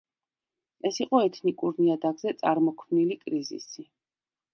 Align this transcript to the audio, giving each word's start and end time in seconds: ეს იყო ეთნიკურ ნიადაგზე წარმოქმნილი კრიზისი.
ეს 0.89 0.95
იყო 1.03 1.19
ეთნიკურ 1.25 1.75
ნიადაგზე 1.81 2.33
წარმოქმნილი 2.39 3.19
კრიზისი. 3.27 3.87